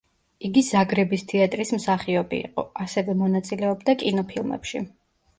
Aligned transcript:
იგი 0.47 0.61
ზაგრების 0.67 1.25
თეატრის 1.31 1.71
მსახიობი 1.75 2.39
იყო, 2.45 2.63
ასევე 2.85 3.15
მონაწილეობდა 3.19 3.95
კინოფილმებში. 4.05 4.83